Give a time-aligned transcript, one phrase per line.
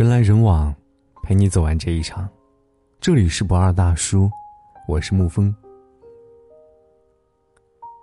[0.00, 0.74] 人来人往，
[1.22, 2.26] 陪你走完这一场。
[3.02, 4.30] 这里是不二大叔，
[4.88, 5.54] 我是沐风。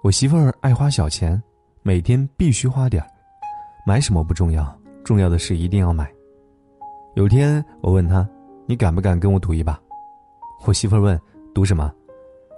[0.04, 1.41] 我媳妇儿爱花小钱，
[1.82, 3.10] 每天必须花点儿。
[3.84, 6.07] 买什么不重要，重要的是一定要买。
[7.16, 8.29] 有天我问她
[8.70, 9.82] ：“你敢不敢跟我赌一把？”
[10.68, 11.20] 我媳妇儿问
[11.52, 11.91] ：“赌什么？”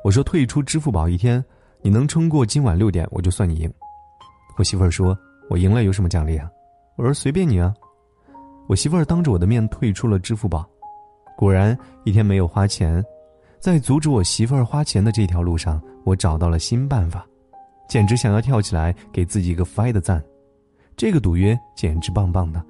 [0.03, 1.41] 我说：“退出支付宝一天，
[1.81, 3.73] 你能撑过今晚六点，我就算你赢。”
[4.59, 5.17] 我媳妇儿说
[5.49, 6.51] ：“我赢了有什么奖励啊？”
[6.99, 7.73] 我说：“随便你啊。”
[8.69, 10.63] 我媳妇儿当着我的面退出了支付宝，
[11.35, 13.03] 果然一天没有花钱，
[13.59, 17.25] 在阻止我媳妇儿花钱的这条路上，我找到了新办法，
[17.87, 20.23] 简直想要跳起来给自己一个发的赞。
[20.95, 22.63] 这个赌约简直棒棒的。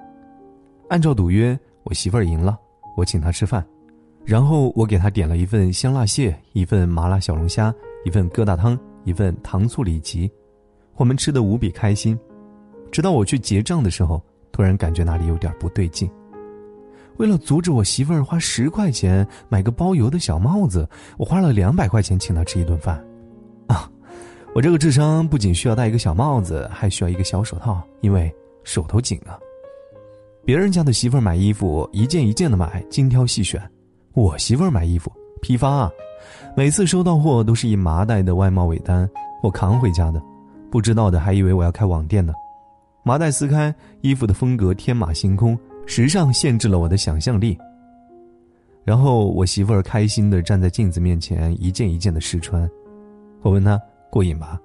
[0.87, 2.57] 按照赌约，我媳妇儿赢了，
[2.95, 3.61] 我请她吃饭，
[4.23, 7.75] 然后我给她点了一份香辣蟹，一份麻辣小龙虾，
[8.05, 10.31] 一份疙瘩汤，一份糖醋里脊，
[10.95, 12.17] 我们吃的无比开心，
[12.89, 14.23] 直到我去结账的时候。
[14.59, 16.11] 突然感觉哪里有点不对劲。
[17.15, 20.85] 为了阻止我媳妇儿花十块钱买个包邮的小帽子，
[21.17, 23.01] 我花了两百块钱请她吃一顿饭。
[23.67, 23.89] 啊，
[24.53, 28.29] 我这个智商不仅需要戴一个小帽子，还需要一个小手套，因为
[28.65, 29.39] 手头紧啊。
[30.43, 33.61] 别人家的媳妇儿买衣服一件一件的买，精挑细选；
[34.13, 35.09] 我媳妇儿买衣服
[35.41, 35.91] 批发啊，
[36.53, 39.09] 每次收到货都是一麻袋的外贸尾单，
[39.41, 40.21] 我扛回家的。
[40.69, 42.33] 不知道的还以为我要开网店呢。
[43.09, 45.57] 麻袋撕开，衣服的风格天马行空，
[45.87, 47.57] 时尚限制了我的想象力。
[48.85, 52.69] 然后我媳妇儿开心的站在镜子面前，一件一件的试穿。
[53.41, 54.61] 我问她过瘾吧，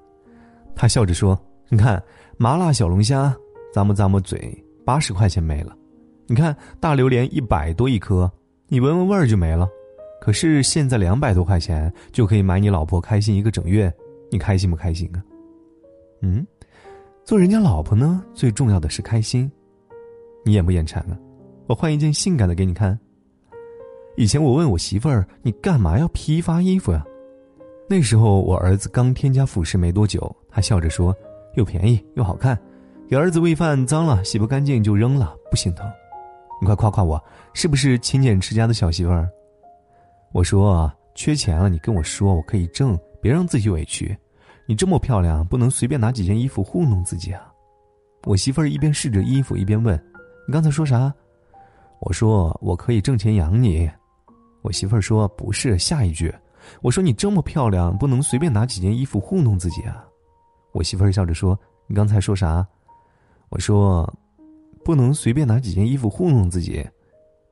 [0.74, 2.02] 她笑着说：“你看
[2.36, 3.34] 麻辣小龙虾，
[3.74, 5.72] 咂摸咂摸嘴，八十块钱没了；
[6.26, 8.30] 你看大榴莲一百多一颗，
[8.68, 9.66] 你闻闻味儿就没了。
[10.20, 13.90] 可是现在两百多块钱就可以买你老婆开心一个整月，
[14.30, 15.24] 你开心不开心啊？”
[16.20, 16.46] 嗯。
[17.24, 19.50] 做人家老婆呢，最重要的是开心。
[20.44, 21.16] 你眼不眼馋啊？
[21.66, 22.98] 我换一件性感的给你看。
[24.14, 27.02] 以前我问我媳妇儿：“你干嘛要批发衣服呀？”
[27.88, 31.16] 那时候我儿子刚添加辅食没多久，他笑着说
[31.56, 32.58] ：“又便宜又好看，
[33.08, 35.90] 给儿子喂饭脏了洗不干净就扔了，不心疼。”
[36.60, 37.18] 你快夸夸我，
[37.54, 39.26] 是不是勤俭持家的小媳妇儿？
[40.32, 44.14] 我说：“缺钱了，你跟我说，我可以挣，别让自己委屈。”
[44.66, 47.52] 你这么漂亮，不能随便拿几件衣服糊弄自己啊！
[48.24, 49.94] 我媳妇儿一边试着衣服，一边问
[50.48, 51.12] ：“你刚才说啥？”
[52.00, 53.90] 我说：“我可以挣钱养你。”
[54.62, 56.34] 我媳妇儿说：“不是，下一句。”
[56.80, 60.02] 我说：“你这么漂亮，不能随便拿几件衣服糊弄自己啊！”
[60.72, 62.66] 我媳妇儿笑着说：“你刚才说啥？”
[63.50, 64.10] 我说
[64.82, 66.84] ：“不能随便拿几件衣服糊弄自己。”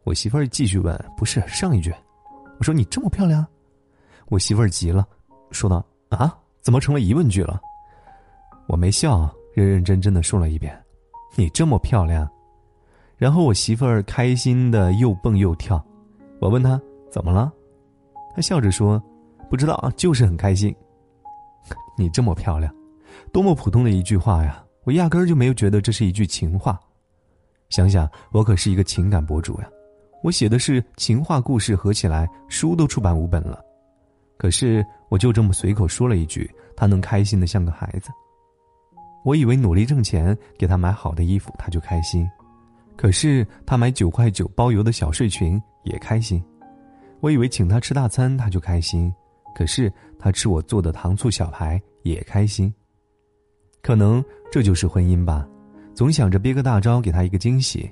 [0.05, 1.95] 我媳妇儿继续问：“不是上一句？”
[2.59, 3.47] 我说：“你这么漂亮。”
[4.31, 5.07] 我媳妇儿急了，
[5.51, 7.61] 说道：“啊！”怎么成了疑问句了？
[8.69, 10.81] 我没笑，认认真真的说了一遍
[11.37, 12.29] ：“你这么漂亮。”
[13.19, 15.85] 然后我媳妇儿开心的又蹦又跳。
[16.41, 16.81] 我问她
[17.11, 17.53] 怎么了，
[18.35, 19.03] 她笑着说
[19.51, 20.75] ：“不知道啊，就是很开心。”
[21.99, 22.73] 你这么漂亮，
[23.33, 24.65] 多么普通的一句话呀！
[24.85, 26.81] 我压根儿就没有觉得这是一句情话。
[27.71, 29.69] 想想我可是一个情感博主呀，
[30.23, 33.63] 我写的是情话故事，合起来书都出版五本了。
[34.43, 38.11] 可是，我就这么随口说了一句，他能开心的像个孩子。
[39.25, 42.27] 我以为努力挣钱，给他买好的衣服，他就开心；
[42.97, 46.43] 可是他买九块九包邮的小睡裙也开心。
[47.21, 49.13] 我以为请他吃大餐，他就开心；
[49.55, 52.75] 可是他吃我做的糖醋小排也开心。
[53.81, 55.47] 可能这就是婚姻吧，
[55.95, 57.89] 总想着憋个大招给他一个惊喜，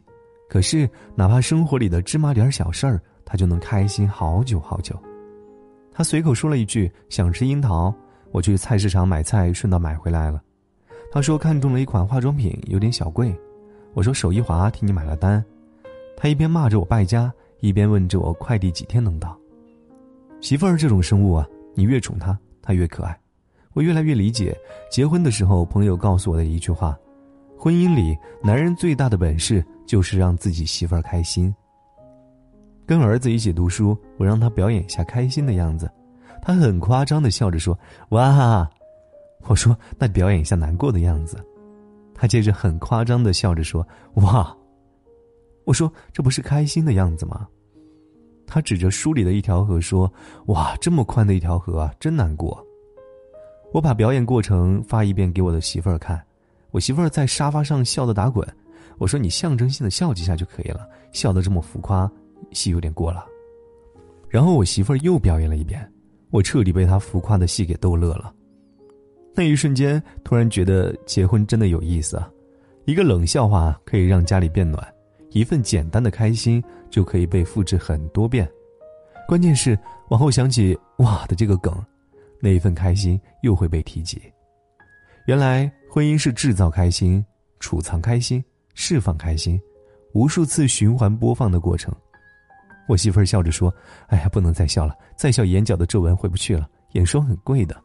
[0.49, 5.01] 可是哪怕生活里的芝麻点小事儿，他就能开心好久好久。
[6.01, 7.95] 他随口说了一句：“想吃樱桃。”
[8.33, 10.43] 我去菜市场买菜，顺道买回来了。
[11.13, 13.39] 他说看中了一款化妆品，有点小贵。
[13.93, 15.45] 我说手一滑，替你买了单。
[16.17, 19.39] 他一边骂着我败家，一边问着我快递几天能到。
[20.41, 23.15] 媳妇儿这种生物啊，你越宠她，她越可爱。
[23.75, 24.57] 我越来越理解
[24.91, 26.99] 结婚的时候朋友告诉我的一句话：
[27.59, 31.55] 婚姻里男人最大的本事就是让自己媳妇儿开心。
[32.91, 35.89] 跟儿子一起读书，我让他表演一下开心的样子，
[36.43, 37.79] 他很夸张的笑着说
[38.11, 38.69] ：“哇！”
[39.47, 41.39] 我说：“那表演一下难过的样子。”
[42.13, 43.87] 他接着很夸张的笑着说
[44.19, 44.53] ：“哇！”
[45.63, 47.47] 我说：“这不是开心的样子吗？”
[48.45, 50.13] 他指着书里的一条河说
[50.51, 52.61] ：“哇，这么宽的一条河啊，真难过。”
[53.73, 56.21] 我把表演过程发一遍给我的媳妇儿看，
[56.73, 58.45] 我媳妇儿在沙发上笑得打滚。
[58.99, 62.11] 我说：“你象征性的笑几下就可以了，笑得这么浮夸。”
[62.53, 63.27] 戏有点过了，
[64.29, 65.93] 然后我媳妇儿又表演了一遍，
[66.31, 68.35] 我彻底被她浮夸的戏给逗乐了。
[69.35, 72.31] 那一瞬间，突然觉得结婚真的有意思啊！
[72.85, 74.85] 一个冷笑话可以让家里变暖，
[75.31, 78.51] 一份简单的开心就可以被复制很多遍。
[79.29, 81.73] 关键是往后想起“哇”的这个梗，
[82.41, 84.21] 那一份开心又会被提及。
[85.27, 87.25] 原来婚姻是制造开心、
[87.61, 88.45] 储藏开心、
[88.75, 89.61] 释放开心，
[90.13, 91.95] 无数次循环播放的过程。
[92.91, 93.73] 我媳妇儿笑着说
[94.11, 96.69] ：“哎呀，不能再笑了，再笑眼角的皱纹回不去了。
[96.95, 97.81] 眼霜很贵的。”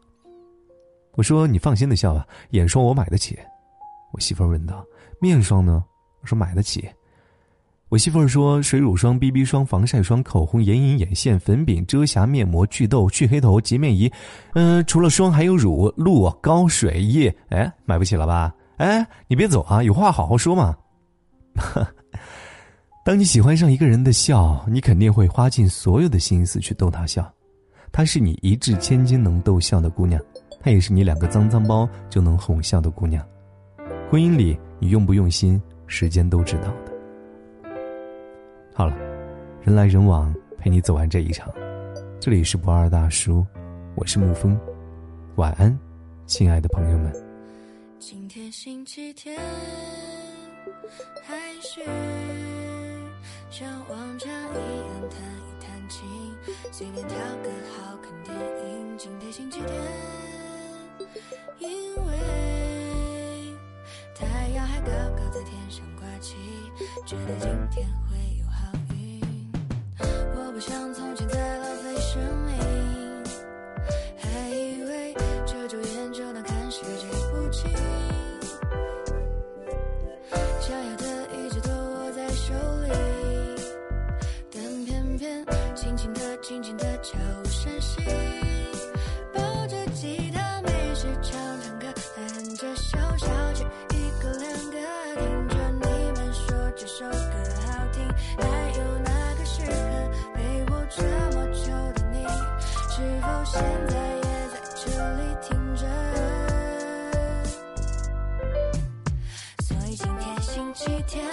[1.14, 3.38] 我说：“你放心的笑吧，眼霜我买得起。”
[4.12, 4.84] 我媳妇儿问道
[5.22, 5.84] ：“面霜呢？”
[6.20, 6.88] 我说：“买得起。”
[7.88, 14.10] 我媳妇儿说：“水乳霜、BB 霜、防晒霜、口红、眼影、眼线、粉饼、遮瑕、面膜、祛痘、去黑头、洁面仪，
[14.54, 17.32] 嗯，除了霜还有乳、露、膏、水液。
[17.50, 18.52] 哎，买不起了吧？
[18.78, 20.76] 哎，你别走啊，有话好好说嘛。
[23.06, 27.32] 当你喜欢上一个人的笑，你肯定会花尽所有的心思去逗他笑。
[27.92, 30.20] 她是你一掷千金能逗笑的姑娘，
[30.58, 33.24] 她也是你两个脏脏包就能哄笑的姑娘。
[34.10, 37.70] 婚姻里，你用不用心，时间都知道的。
[38.74, 38.96] 好了，
[39.62, 41.48] 人来人往，陪你走完这一场。
[42.18, 43.46] 这里是不二大叔，
[43.94, 44.58] 我是沐风，
[45.36, 45.78] 晚安，
[46.26, 47.12] 亲爱的朋友们。
[48.00, 49.38] 今天星期天，
[51.24, 51.80] 还是
[53.50, 56.06] 像往常一样弹一弹琴，
[56.72, 58.98] 随便挑个好看电影。
[58.98, 59.70] 今天星期天，
[61.58, 63.54] 因为
[64.14, 66.36] 太阳还高高在天上挂起，
[67.04, 69.20] 觉得今天会有好运。
[70.34, 70.46] 我。
[70.56, 71.36] 不像从前的
[87.26, 88.00] 都深吸
[89.34, 94.76] 抱着吉他没事唱唱歌哼着小小曲一个两个
[95.16, 97.36] 听着你们说这首歌
[97.66, 98.06] 好听
[98.38, 98.46] 还
[98.78, 99.72] 有那个时刻
[100.34, 101.02] 陪我这
[101.36, 102.24] 么久的你
[102.88, 104.22] 是否现在也
[104.52, 104.84] 在这
[105.16, 105.82] 里听着
[109.64, 111.25] 所以今天星期天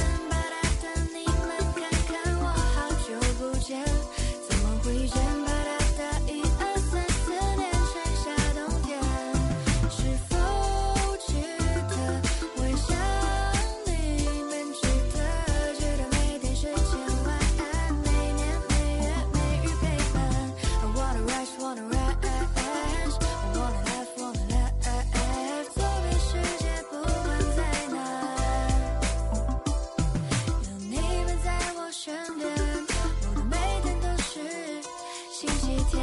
[35.63, 36.02] 几天。